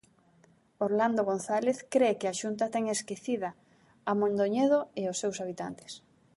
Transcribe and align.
Orlando 0.87 1.21
González 1.29 1.77
cre 1.93 2.09
que 2.19 2.27
a 2.29 2.37
Xunta 2.39 2.65
ten 2.73 2.83
"esquecida", 2.95 3.49
a 4.09 4.11
Mondoñedo 4.19 4.79
e 5.01 5.03
os 5.11 5.19
seus 5.21 5.37
habitantes. 5.43 5.91